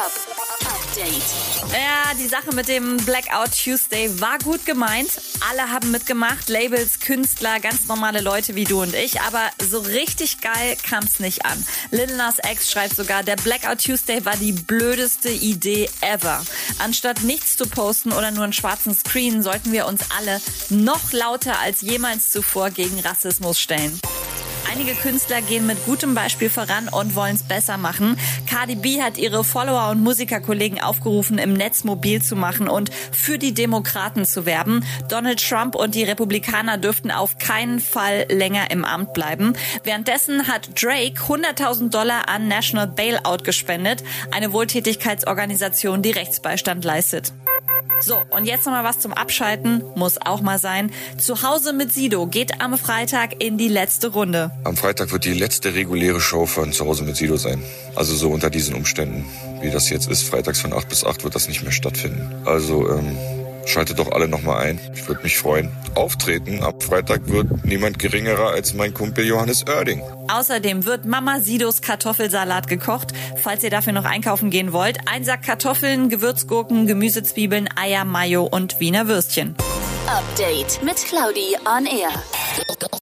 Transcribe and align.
Hip-Hop 0.00 0.60
Update. 0.60 1.72
Ja, 1.72 2.14
die 2.18 2.26
Sache 2.26 2.54
mit 2.54 2.68
dem 2.68 2.96
Blackout 2.98 3.50
Tuesday 3.52 4.18
war 4.18 4.38
gut 4.38 4.64
gemeint. 4.64 5.10
Alle 5.50 5.70
haben 5.70 5.90
mitgemacht, 5.90 6.48
Labels, 6.48 7.00
Künstler, 7.00 7.60
ganz 7.60 7.86
normale 7.86 8.22
Leute 8.22 8.54
wie 8.54 8.64
du 8.64 8.80
und 8.80 8.94
ich. 8.94 9.20
Aber 9.20 9.50
so 9.62 9.80
richtig 9.80 10.40
geil 10.40 10.78
kam's 10.88 11.20
nicht 11.20 11.44
an. 11.44 11.66
Lil 11.90 12.16
Nas 12.16 12.36
X 12.38 12.70
schreibt 12.70 12.96
sogar, 12.96 13.22
der 13.24 13.36
Blackout 13.36 13.84
Tuesday 13.84 14.24
war 14.24 14.36
die 14.36 14.52
blödeste 14.52 15.28
Idee 15.28 15.90
ever. 16.00 16.42
Anstatt 16.78 17.22
nichts 17.22 17.58
zu 17.58 17.66
posten 17.66 18.12
oder 18.12 18.30
nur 18.30 18.44
einen 18.44 18.54
schwarzen 18.54 18.94
Screen, 18.94 19.42
sollten 19.42 19.70
wir 19.70 19.86
uns 19.86 20.00
alle 20.16 20.40
noch 20.70 21.12
lauter 21.12 21.58
als 21.58 21.82
jemals 21.82 22.30
zuvor 22.30 22.70
gegen 22.70 22.98
Rassismus 23.00 23.60
stellen. 23.60 24.00
Einige 24.68 24.94
Künstler 24.94 25.42
gehen 25.42 25.66
mit 25.66 25.84
gutem 25.84 26.14
Beispiel 26.14 26.50
voran 26.50 26.88
und 26.88 27.14
wollen 27.14 27.36
es 27.36 27.42
besser 27.42 27.76
machen. 27.76 28.16
Cardi 28.48 28.74
B 28.74 29.02
hat 29.02 29.18
ihre 29.18 29.44
Follower 29.44 29.90
und 29.90 30.02
Musikerkollegen 30.02 30.80
aufgerufen, 30.80 31.38
im 31.38 31.52
Netz 31.52 31.84
mobil 31.84 32.22
zu 32.22 32.36
machen 32.36 32.68
und 32.68 32.90
für 33.12 33.38
die 33.38 33.54
Demokraten 33.54 34.24
zu 34.24 34.46
werben. 34.46 34.84
Donald 35.08 35.46
Trump 35.46 35.74
und 35.74 35.94
die 35.94 36.04
Republikaner 36.04 36.78
dürften 36.78 37.10
auf 37.10 37.38
keinen 37.38 37.80
Fall 37.80 38.26
länger 38.28 38.70
im 38.70 38.84
Amt 38.84 39.12
bleiben. 39.12 39.54
Währenddessen 39.84 40.48
hat 40.48 40.70
Drake 40.80 41.20
100.000 41.20 41.90
Dollar 41.90 42.28
an 42.28 42.48
National 42.48 42.86
Bailout 42.86 43.44
gespendet, 43.44 44.02
eine 44.30 44.52
Wohltätigkeitsorganisation, 44.52 46.02
die 46.02 46.10
Rechtsbeistand 46.10 46.84
leistet. 46.84 47.32
So, 48.02 48.22
und 48.30 48.46
jetzt 48.46 48.64
nochmal 48.64 48.84
was 48.84 48.98
zum 48.98 49.12
Abschalten, 49.12 49.84
muss 49.94 50.18
auch 50.18 50.40
mal 50.40 50.58
sein. 50.58 50.90
Zu 51.18 51.42
Hause 51.42 51.72
mit 51.72 51.92
Sido 51.92 52.26
geht 52.26 52.60
am 52.60 52.78
Freitag 52.78 53.42
in 53.42 53.58
die 53.58 53.68
letzte 53.68 54.08
Runde. 54.08 54.50
Am 54.64 54.76
Freitag 54.76 55.12
wird 55.12 55.24
die 55.24 55.34
letzte 55.34 55.74
reguläre 55.74 56.20
Show 56.20 56.46
von 56.46 56.72
Zu 56.72 56.86
Hause 56.86 57.04
mit 57.04 57.16
Sido 57.16 57.36
sein. 57.36 57.62
Also 57.94 58.14
so 58.14 58.30
unter 58.30 58.48
diesen 58.48 58.74
Umständen, 58.74 59.26
wie 59.60 59.70
das 59.70 59.90
jetzt 59.90 60.08
ist. 60.08 60.22
Freitags 60.22 60.60
von 60.60 60.72
8 60.72 60.88
bis 60.88 61.04
8 61.04 61.24
wird 61.24 61.34
das 61.34 61.48
nicht 61.48 61.62
mehr 61.62 61.72
stattfinden. 61.72 62.42
Also, 62.46 62.88
ähm, 62.90 63.16
Schaltet 63.70 64.00
doch 64.00 64.10
alle 64.10 64.26
nochmal 64.26 64.66
ein. 64.66 64.80
Ich 64.94 65.06
würde 65.06 65.22
mich 65.22 65.38
freuen. 65.38 65.70
Auftreten 65.94 66.64
ab 66.64 66.82
Freitag 66.82 67.28
wird 67.28 67.64
niemand 67.64 68.00
geringerer 68.00 68.50
als 68.50 68.74
mein 68.74 68.92
Kumpel 68.92 69.24
Johannes 69.24 69.64
Oerding. 69.68 70.02
Außerdem 70.26 70.86
wird 70.86 71.04
Mama 71.04 71.38
Sidos 71.38 71.80
Kartoffelsalat 71.80 72.66
gekocht. 72.66 73.12
Falls 73.40 73.62
ihr 73.62 73.70
dafür 73.70 73.92
noch 73.92 74.04
einkaufen 74.04 74.50
gehen 74.50 74.72
wollt, 74.72 74.98
ein 75.06 75.24
Sack 75.24 75.44
Kartoffeln, 75.44 76.08
Gewürzgurken, 76.08 76.88
Gemüsezwiebeln, 76.88 77.68
Eier, 77.76 78.04
Mayo 78.04 78.42
und 78.42 78.80
Wiener 78.80 79.06
Würstchen. 79.06 79.54
Update 80.08 80.82
mit 80.82 80.96
Claudi 80.96 81.56
on 81.64 81.86
Air. 81.86 82.10